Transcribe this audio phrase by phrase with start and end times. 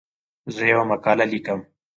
[0.53, 1.59] زه یوه مقاله لیکم.